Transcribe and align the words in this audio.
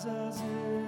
asas 0.00 0.40
eu 0.40 0.79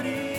livre. 0.00 0.31